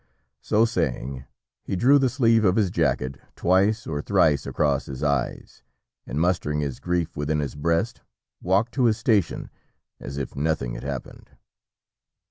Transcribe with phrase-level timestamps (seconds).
[0.41, 1.25] So saying,
[1.63, 5.61] he drew the sleeve of his jacket twice or thrice across his eyes,
[6.07, 8.01] and mustering his grief within his breast,
[8.41, 9.51] walked to his station
[9.99, 11.29] as if nothing had happened.